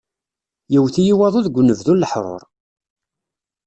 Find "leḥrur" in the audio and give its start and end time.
2.01-2.43